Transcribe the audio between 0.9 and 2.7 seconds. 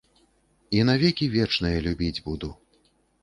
векі вечныя любіць буду.